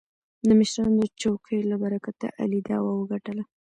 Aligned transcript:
د 0.47 0.49
مشرانو 0.59 0.97
د 1.01 1.03
چوکې 1.21 1.57
له 1.69 1.75
برکته 1.83 2.27
علي 2.41 2.59
دعوه 2.67 2.91
وګټله. 2.95 3.43